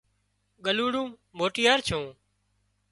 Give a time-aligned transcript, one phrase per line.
[0.65, 1.07] ڳلُوڙون
[1.37, 2.03] موٽيار ڇُون